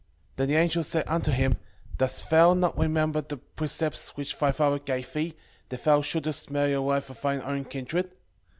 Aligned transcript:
6:15 0.31 0.35
Then 0.37 0.47
the 0.47 0.55
angel 0.55 0.81
said 0.81 1.03
unto 1.07 1.31
him, 1.31 1.57
Dost 1.99 2.27
thou 2.31 2.55
not 2.55 2.75
remember 2.75 3.21
the 3.21 3.37
precepts 3.37 4.17
which 4.17 4.35
thy 4.35 4.51
father 4.51 4.79
gave 4.79 5.13
thee, 5.13 5.35
that 5.69 5.83
thou 5.83 6.01
shouldest 6.01 6.49
marry 6.49 6.73
a 6.73 6.81
wife 6.81 7.11
of 7.11 7.21
thine 7.21 7.43
own 7.45 7.65
kindred? 7.65 8.11